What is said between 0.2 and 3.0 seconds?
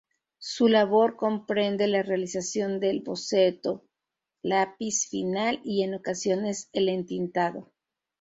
Su labor comprende la realización